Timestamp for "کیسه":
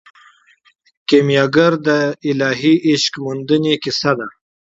3.83-4.11